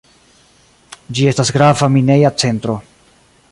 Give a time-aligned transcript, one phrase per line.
[1.19, 2.81] Ĝi estas grava mineja centro.